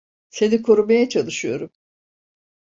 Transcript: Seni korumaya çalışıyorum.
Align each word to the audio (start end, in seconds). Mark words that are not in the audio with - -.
Seni 0.29 0.61
korumaya 0.61 1.09
çalışıyorum. 1.09 1.69